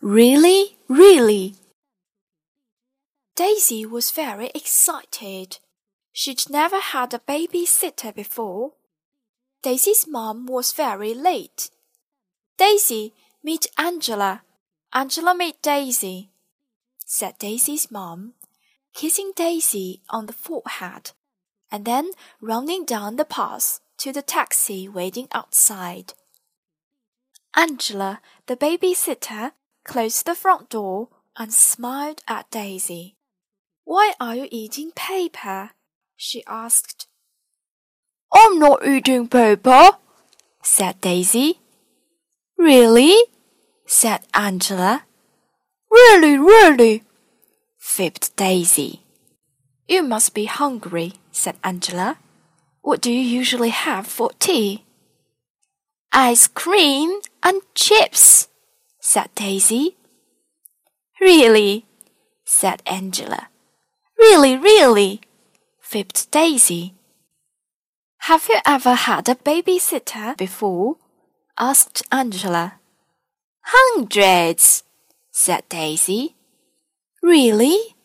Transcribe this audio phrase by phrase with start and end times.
[0.00, 1.56] Really, really.
[3.36, 5.58] Daisy was very excited.
[6.12, 8.72] She'd never had a babysitter before.
[9.62, 11.70] Daisy's mom was very late.
[12.56, 13.12] Daisy,
[13.44, 14.42] meet Angela.
[14.92, 16.30] Angela, meet Daisy,
[17.04, 18.32] said Daisy's mom,
[18.94, 21.12] kissing Daisy on the forehead,
[21.70, 22.10] and then
[22.40, 26.14] running down the path to the taxi waiting outside.
[27.54, 29.52] Angela, the babysitter,
[29.90, 33.16] closed the front door and smiled at Daisy.
[33.82, 35.70] Why are you eating paper?
[36.16, 37.08] she asked.
[38.32, 39.90] I'm not eating paper,
[40.62, 41.58] said Daisy.
[42.56, 43.20] Really?
[43.84, 45.02] said Angela.
[45.90, 47.02] Really, really,
[47.76, 49.00] fibbed Daisy.
[49.88, 52.16] You must be hungry, said Angela.
[52.80, 54.84] What do you usually have for tea?
[56.12, 58.46] Ice cream and chips,
[59.00, 59.96] said Daisy.
[61.20, 61.86] Really?
[62.44, 63.48] said Angela.
[64.18, 65.20] Really, really,
[65.80, 66.94] fibbed Daisy.
[68.24, 70.96] Have you ever had a babysitter before?
[71.58, 72.74] asked Angela.
[73.62, 74.84] Hundreds,
[75.30, 76.36] said Daisy.
[77.22, 77.96] Really?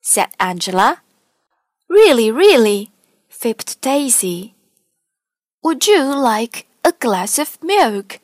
[0.00, 1.02] said Angela.
[1.88, 2.90] Really, really,
[3.28, 4.54] fibbed Daisy.
[5.62, 8.20] Would you like a glass of milk?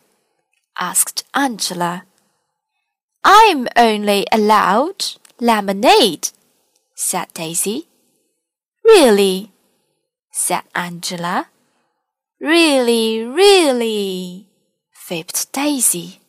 [0.78, 2.04] Asked Angela.
[3.22, 5.04] I'm only allowed
[5.40, 6.28] lemonade,
[6.94, 7.88] said Daisy.
[8.84, 9.50] Really?
[10.30, 11.46] said Angela.
[12.40, 14.48] Really, really,
[14.92, 16.20] fibbed Daisy.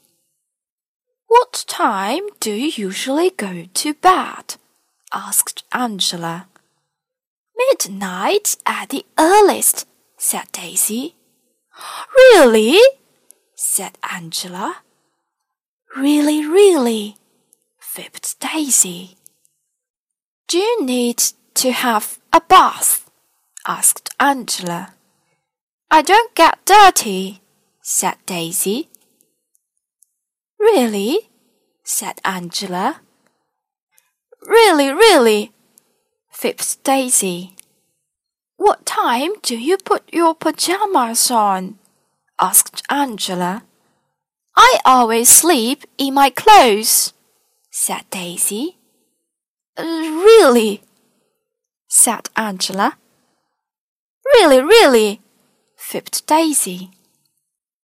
[1.27, 4.55] What time do you usually go to bed?
[5.13, 6.47] asked Angela.
[7.57, 11.15] Midnight at the earliest, said Daisy.
[12.15, 12.79] Really?
[13.55, 14.77] Said Angela.
[15.95, 17.15] Really, really,
[17.79, 19.17] fibbed Daisy.
[20.47, 21.23] Do you need
[21.55, 23.09] to have a bath?
[23.65, 24.93] asked Angela.
[25.89, 27.41] I don't get dirty,
[27.81, 28.89] said Daisy.
[30.59, 31.29] Really?
[31.83, 33.01] said Angela.
[34.45, 35.53] Really, really,
[36.29, 37.55] fibbed Daisy.
[38.57, 41.79] What time do you put your pajamas on?
[42.39, 43.63] Asked Angela.
[44.55, 47.13] I always sleep in my clothes,
[47.69, 48.77] said Daisy.
[49.77, 50.81] Really?
[51.87, 52.97] said Angela.
[54.33, 55.21] Really, really,
[55.77, 56.91] fibbed Daisy.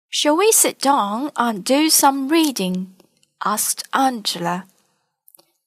[0.09, 2.96] Shall we sit down and do some reading?
[3.44, 4.66] asked Angela.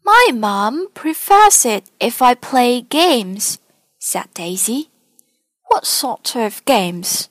[0.04, 3.58] My mum prefers it if I play games,
[3.98, 4.90] said Daisy.
[5.68, 7.28] What sort of games?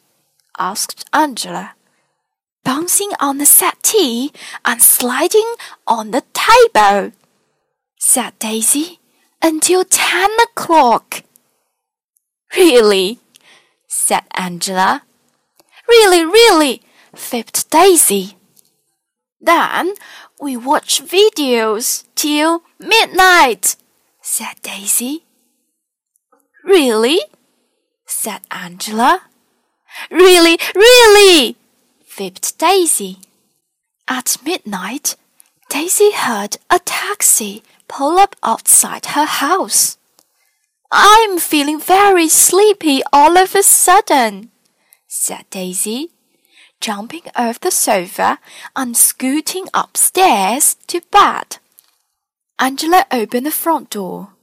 [0.61, 1.73] Asked Angela.
[2.63, 4.31] Bouncing on the settee
[4.63, 5.55] and sliding
[5.88, 7.11] on the table,
[7.97, 8.99] said Daisy,
[9.41, 11.23] until ten o'clock.
[12.55, 13.19] Really?
[13.88, 15.01] said Angela.
[15.89, 16.83] Really, really,
[17.16, 18.38] fibbed Daisy.
[19.39, 19.95] Then
[20.39, 23.75] we watch videos till midnight,
[24.22, 25.25] said Daisy.
[26.63, 27.19] Really?
[28.05, 29.30] said Angela.
[30.09, 31.56] Really, really,
[32.06, 33.19] fibbed Daisy.
[34.07, 35.16] At midnight,
[35.69, 39.97] Daisy heard a taxi pull up outside her house.
[40.91, 44.52] I'm feeling very sleepy all of a sudden,
[45.07, 46.12] said Daisy,
[46.81, 48.40] jumping off the sofa
[48.75, 51.58] and scooting upstairs to bed.
[52.59, 54.34] Angela opened the front door,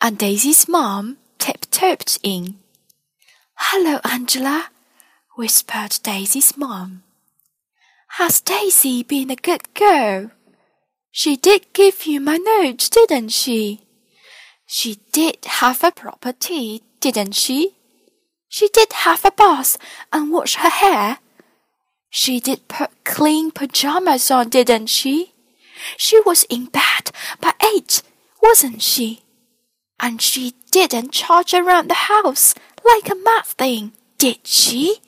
[0.00, 2.58] and Daisy's mom tiptoed in.
[3.56, 4.70] Hello, Angela,
[5.36, 7.02] whispered Daisy's mom.
[8.18, 10.30] Has Daisy been a good girl?
[11.10, 13.80] She did give you my note, didn't she?
[14.66, 17.74] She did have a proper tea, didn't she?
[18.48, 19.76] She did have a bath
[20.12, 21.18] and wash her hair.
[22.10, 25.32] She did put clean pajamas on, didn't she?
[25.96, 27.10] She was in bed
[27.40, 28.02] by eight,
[28.40, 29.22] wasn't she?
[29.98, 32.54] And she didn't charge around the house
[32.84, 34.98] like a mad thing, did she?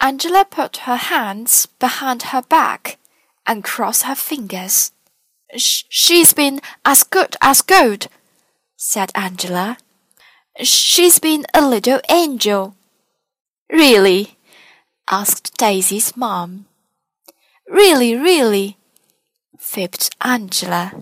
[0.00, 2.98] Angela put her hands behind her back
[3.46, 4.92] and crossed her fingers.
[5.56, 8.08] She's been as good as gold,
[8.76, 9.78] said Angela.
[10.62, 12.74] She's been a little angel.
[13.70, 14.36] Really?
[15.10, 16.66] asked Daisy's mom.
[17.68, 18.76] Really, really,
[19.58, 20.92] fibbed Angela.